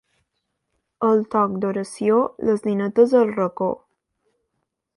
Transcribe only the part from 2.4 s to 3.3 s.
les ninetes